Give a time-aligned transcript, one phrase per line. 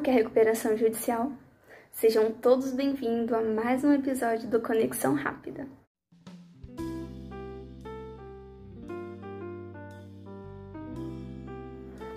[0.00, 1.32] sabe o que é recuperação judicial?
[1.92, 5.66] Sejam todos bem-vindos a mais um episódio do Conexão Rápida.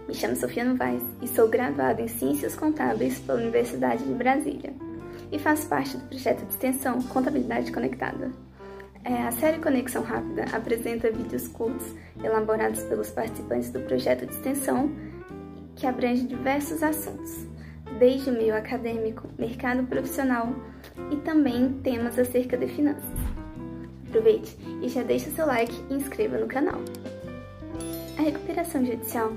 [0.08, 4.74] Me chamo Sofia Novaes e sou graduada em Ciências Contábeis pela Universidade de Brasília
[5.32, 8.32] e faço parte do projeto de extensão Contabilidade Conectada.
[9.04, 14.90] É, a série Conexão Rápida apresenta vídeos curtos elaborados pelos participantes do projeto de extensão
[15.76, 17.46] que abrange diversos assuntos,
[18.00, 20.50] desde o meio acadêmico, mercado profissional
[21.12, 23.04] e também temas acerca de finanças.
[24.08, 26.82] Aproveite e já deixe seu like e inscreva no canal.
[28.18, 29.34] A recuperação judicial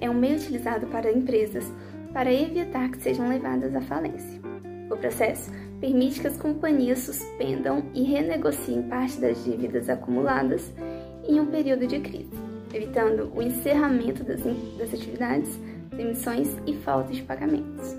[0.00, 1.64] é um meio utilizado para empresas
[2.12, 4.40] para evitar que sejam levadas à falência.
[4.90, 5.50] O processo
[5.80, 10.70] permite que as companhias suspendam e renegociem parte das dívidas acumuladas
[11.26, 12.30] em um período de crise,
[12.74, 14.40] evitando o encerramento das,
[14.78, 15.58] das atividades,
[15.94, 17.94] demissões e falta de pagamentos.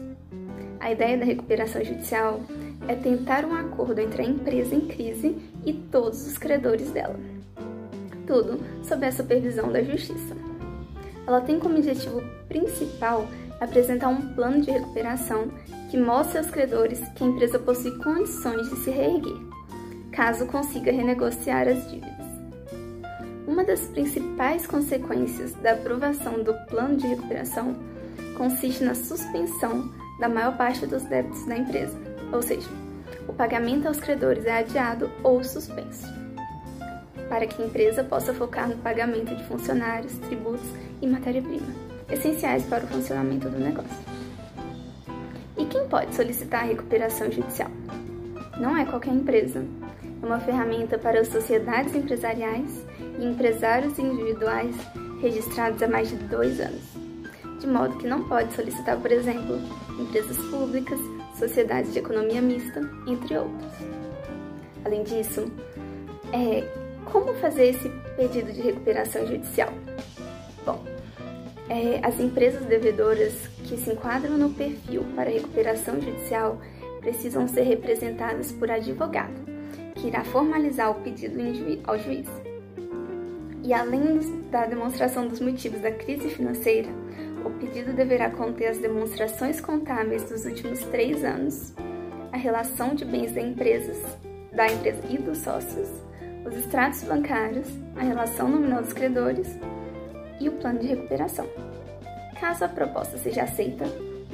[0.80, 2.42] A ideia da recuperação judicial
[2.88, 7.19] é tentar um acordo entre a empresa em crise e todos os credores dela.
[8.25, 10.36] Tudo sob a supervisão da justiça.
[11.28, 13.28] Ela tem como objetivo principal
[13.59, 15.52] apresentar um plano de recuperação
[15.89, 19.38] que mostre aos credores que a empresa possui condições de se reerguer,
[20.12, 22.11] caso consiga renegociar as dívidas.
[23.52, 27.75] Uma das principais consequências da aprovação do plano de recuperação
[28.38, 31.99] consiste na suspensão da maior parte dos débitos da empresa,
[32.31, 32.69] ou seja,
[33.27, 36.07] o pagamento aos credores é adiado ou suspenso
[37.27, 40.69] para que a empresa possa focar no pagamento de funcionários, tributos
[41.02, 41.75] e matéria-prima,
[42.09, 44.05] essenciais para o funcionamento do negócio.
[45.57, 47.69] E quem pode solicitar a recuperação judicial?
[48.57, 49.66] Não é qualquer empresa.
[50.22, 52.81] É uma ferramenta para as sociedades empresariais
[53.19, 54.75] e empresários individuais
[55.22, 56.81] registrados há mais de dois anos,
[57.59, 59.59] de modo que não pode solicitar, por exemplo,
[59.99, 60.99] empresas públicas,
[61.38, 63.72] sociedades de economia mista, entre outros.
[64.83, 65.51] Além disso,
[66.33, 66.67] é,
[67.05, 69.69] como fazer esse pedido de recuperação judicial?
[70.66, 70.83] Bom,
[71.69, 73.33] é, as empresas devedoras
[73.63, 76.59] que se enquadram no perfil para recuperação judicial
[76.99, 79.33] precisam ser representadas por advogado,
[79.95, 81.39] que irá formalizar o pedido
[81.85, 82.28] ao juiz.
[83.63, 86.89] E além da demonstração dos motivos da crise financeira,
[87.45, 91.73] o pedido deverá conter as demonstrações contábeis dos últimos três anos,
[92.31, 93.94] a relação de bens da empresa,
[94.51, 95.89] da empresa e dos sócios,
[96.45, 99.47] os extratos bancários, a relação nominal dos credores
[100.39, 101.47] e o plano de recuperação.
[102.39, 103.85] Caso a proposta seja aceita,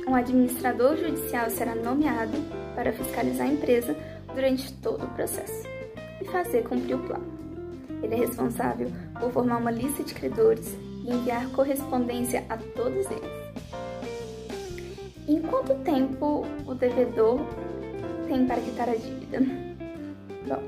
[0.08, 2.38] um administrador judicial será nomeado
[2.74, 3.94] para fiscalizar a empresa
[4.34, 5.68] durante todo o processo
[6.22, 7.37] e fazer cumprir o plano.
[8.02, 13.48] Ele é responsável por formar uma lista de credores e enviar correspondência a todos eles.
[15.28, 17.40] Em quanto tempo o devedor
[18.28, 19.40] tem para quitar a dívida?
[20.48, 20.64] Bom,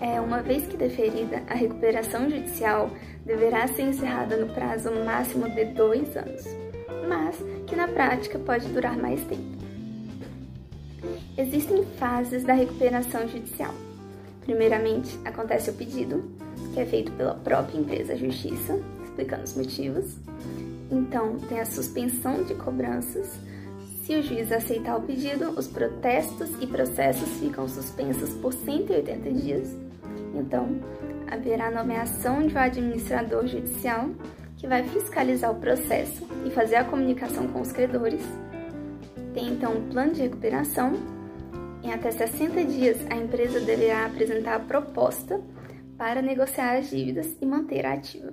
[0.00, 2.90] é, uma vez que deferida, a recuperação judicial
[3.24, 6.44] deverá ser encerrada no prazo máximo de dois anos,
[7.08, 7.36] mas
[7.66, 9.58] que na prática pode durar mais tempo.
[11.36, 13.74] Existem fases da recuperação judicial.
[14.42, 16.24] Primeiramente, acontece o pedido,
[16.74, 20.16] que é feito pela própria empresa Justiça, explicando os motivos.
[20.90, 23.38] Então, tem a suspensão de cobranças.
[24.04, 29.88] Se o juiz aceitar o pedido, os protestos e processos ficam suspensos por 180 dias
[30.34, 30.80] então,
[31.30, 34.08] haverá nomeação de um administrador judicial
[34.56, 38.22] que vai fiscalizar o processo e fazer a comunicação com os credores.
[39.34, 40.94] Tem então um plano de recuperação.
[41.82, 45.40] Em até 60 dias, a empresa deverá apresentar a proposta
[45.98, 48.32] para negociar as dívidas e manter a ativa.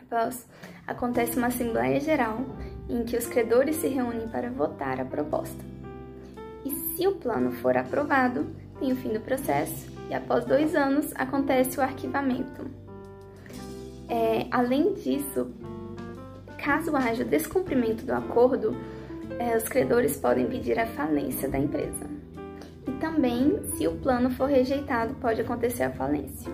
[0.00, 0.48] Após,
[0.86, 2.40] acontece uma Assembleia Geral
[2.88, 5.62] em que os credores se reúnem para votar a proposta.
[6.64, 8.46] E se o plano for aprovado,
[8.80, 12.66] tem o fim do processo e após dois anos acontece o arquivamento.
[14.08, 15.52] É, além disso,
[16.56, 18.74] caso haja descumprimento do acordo,
[19.38, 22.17] é, os credores podem pedir a falência da empresa.
[22.88, 26.50] E também, se o plano for rejeitado, pode acontecer a falência.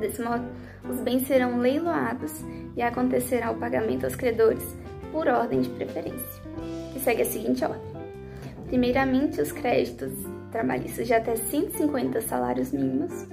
[0.00, 0.44] Desse modo,
[0.88, 2.40] os bens serão leiloados
[2.76, 4.62] e acontecerá o pagamento aos credores
[5.10, 6.42] por ordem de preferência,
[6.92, 7.82] que segue a seguinte ordem.
[8.68, 10.12] Primeiramente, os créditos
[10.52, 13.26] trabalhistas de até 150 salários mínimos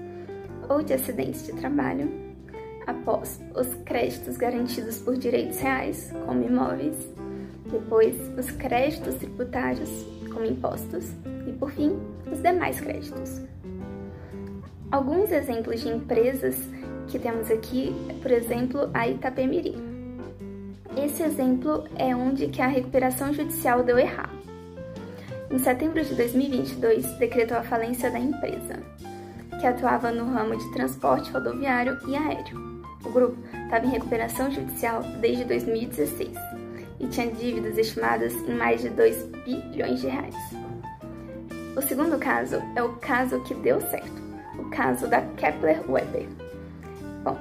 [0.68, 2.10] ou de acidentes de trabalho,
[2.88, 7.14] após os créditos garantidos por direitos reais, como imóveis,
[7.70, 9.90] depois os créditos tributários,
[10.32, 11.12] como impostos,
[11.65, 11.97] por fim,
[12.31, 13.41] os demais créditos.
[14.91, 16.56] Alguns exemplos de empresas
[17.07, 17.91] que temos aqui,
[18.21, 19.75] por exemplo, a Itapemirim.
[20.95, 24.38] Esse exemplo é onde que a recuperação judicial deu errado.
[25.50, 28.83] Em setembro de 2022, decretou a falência da empresa,
[29.59, 32.83] que atuava no ramo de transporte rodoviário e aéreo.
[33.03, 36.29] O grupo estava em recuperação judicial desde 2016
[37.00, 40.64] e tinha dívidas estimadas em mais de 2 bilhões de reais.
[41.75, 44.22] O segundo caso é o caso que deu certo,
[44.57, 46.25] o caso da Kepler Weber.
[47.22, 47.38] Bom,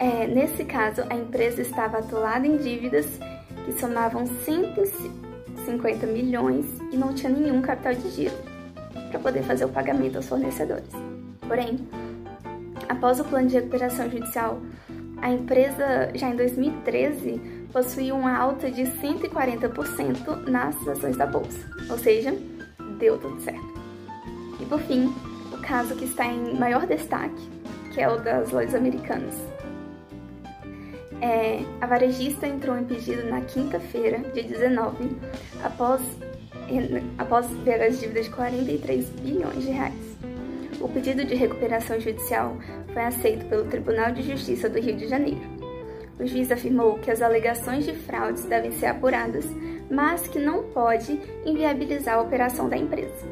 [0.00, 3.06] é, nesse caso, a empresa estava atolada em dívidas
[3.64, 8.34] que somavam 150 milhões e não tinha nenhum capital de giro
[9.10, 10.90] para poder fazer o pagamento aos fornecedores.
[11.46, 11.78] Porém,
[12.88, 14.60] após o plano de recuperação judicial,
[15.22, 17.40] a empresa já em 2013
[17.72, 21.58] possuía uma alta de 140% nas ações da bolsa,
[21.88, 22.34] ou seja,
[22.98, 23.78] deu tudo certo.
[24.60, 25.12] E por fim,
[25.52, 27.48] o caso que está em maior destaque,
[27.92, 29.34] que é o das lojas americanas.
[31.20, 35.16] É, a varejista entrou em pedido na quinta-feira, dia 19,
[35.64, 36.00] após,
[37.18, 40.16] após ver as dívidas de 43 bilhões de reais.
[40.80, 42.56] O pedido de recuperação judicial
[42.92, 45.40] foi aceito pelo Tribunal de Justiça do Rio de Janeiro.
[46.20, 49.44] O juiz afirmou que as alegações de fraudes devem ser apuradas,
[49.90, 53.26] mas que não pode inviabilizar a operação da empresa.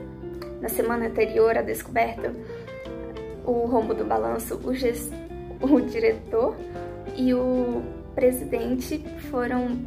[0.60, 2.34] Na semana anterior à descoberta,
[3.44, 6.56] o rombo do balanço, o, o diretor
[7.14, 7.82] e o
[8.14, 8.98] presidente
[9.30, 9.78] foram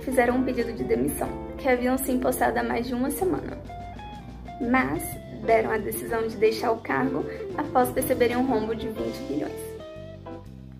[0.00, 1.28] fizeram um pedido de demissão,
[1.58, 3.58] que haviam se impostado há mais de uma semana.
[4.60, 5.02] Mas
[5.44, 7.24] deram a decisão de deixar o cargo
[7.58, 9.66] após perceberem um rombo de 20 bilhões.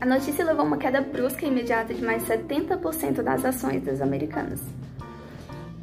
[0.00, 4.60] A notícia levou uma queda brusca e imediata de mais 70% das ações das americanas.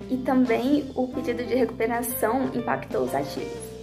[0.10, 3.74] E também o pedido de recuperação impactou os ativos.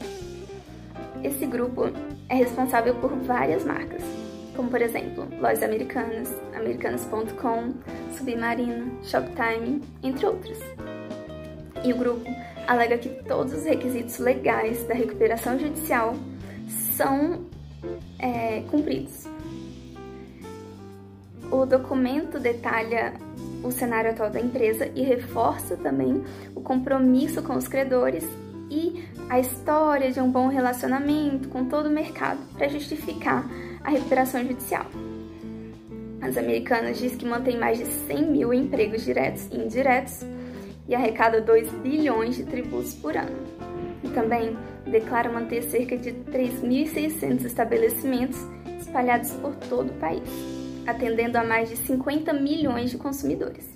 [1.22, 1.90] Esse grupo
[2.28, 4.02] é responsável por várias marcas,
[4.56, 7.74] como por exemplo Lojas Americanas, Americanas.com,
[8.16, 10.58] Submarino, Shoptime, entre outros.
[11.84, 12.24] E o grupo
[12.66, 16.14] alega que todos os requisitos legais da recuperação judicial
[16.96, 17.44] são
[18.18, 19.26] é, cumpridos.
[21.50, 23.14] O documento detalha
[23.62, 26.22] o cenário atual da empresa e reforça também
[26.54, 28.26] o compromisso com os credores
[28.70, 33.48] e a história de um bom relacionamento com todo o mercado para justificar
[33.82, 34.86] a recuperação judicial.
[36.20, 40.20] As americanas diz que mantém mais de 100 mil empregos diretos e indiretos
[40.86, 43.36] e arrecada 2 bilhões de tributos por ano.
[44.04, 48.38] E também declara manter cerca de 3.600 estabelecimentos
[48.80, 50.22] espalhados por todo o país,
[50.86, 53.68] atendendo a mais de 50 milhões de consumidores.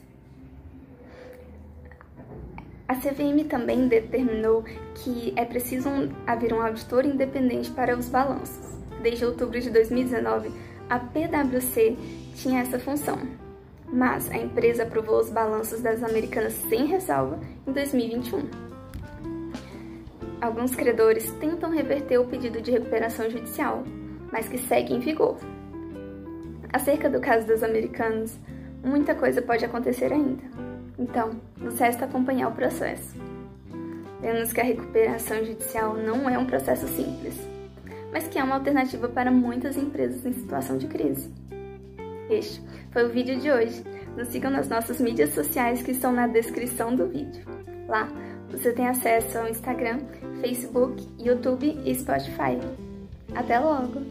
[2.86, 4.62] A CVM também determinou
[4.94, 5.88] que é preciso
[6.26, 8.74] haver um auditor independente para os balanços
[9.04, 10.50] desde outubro de 2019,
[10.88, 11.94] a PwC
[12.34, 13.18] tinha essa função,
[13.86, 18.48] mas a empresa aprovou os balanços das americanas sem ressalva em 2021.
[20.40, 23.84] Alguns credores tentam reverter o pedido de recuperação judicial,
[24.32, 25.36] mas que segue em vigor.
[26.74, 28.38] Acerca do caso das americanas,
[28.84, 30.42] muita coisa pode acontecer ainda.
[30.98, 33.16] Então, nos resta acompanhar o processo.
[34.20, 37.54] Vemos que a recuperação judicial não é um processo simples
[38.14, 41.34] mas que é uma alternativa para muitas empresas em situação de crise.
[42.30, 42.62] Este
[42.92, 43.82] foi o vídeo de hoje.
[44.16, 47.44] Nos sigam nas nossas mídias sociais que estão na descrição do vídeo.
[47.88, 48.08] Lá
[48.48, 49.98] você tem acesso ao Instagram,
[50.40, 52.56] Facebook, YouTube e Spotify.
[53.34, 54.02] Até logo!